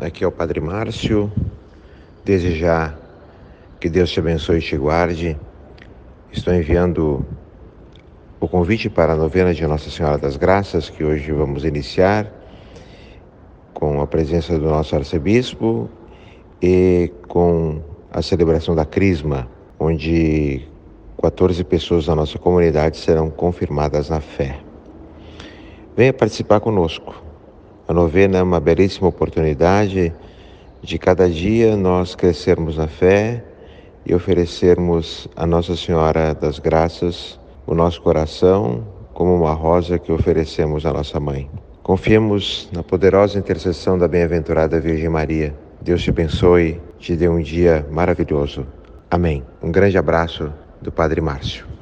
[0.00, 1.32] aqui é o Padre Márcio.
[2.24, 2.98] Desejar
[3.80, 5.36] que Deus te abençoe e te guarde.
[6.32, 7.24] Estou enviando
[8.40, 12.30] o convite para a novena de Nossa Senhora das Graças, que hoje vamos iniciar
[13.72, 15.88] com a presença do nosso arcebispo
[16.62, 20.66] e com a celebração da Crisma, onde
[21.20, 24.58] 14 pessoas da nossa comunidade serão confirmadas na fé.
[25.96, 27.25] Venha participar conosco.
[27.88, 30.12] A novena é uma belíssima oportunidade
[30.82, 33.44] de cada dia nós crescermos na fé
[34.04, 40.84] e oferecermos a Nossa Senhora das Graças o nosso coração como uma rosa que oferecemos
[40.84, 41.48] à nossa mãe.
[41.82, 45.54] Confiemos na poderosa intercessão da bem-aventurada Virgem Maria.
[45.80, 48.66] Deus te abençoe, te dê um dia maravilhoso.
[49.08, 49.44] Amém.
[49.62, 51.75] Um grande abraço do Padre Márcio.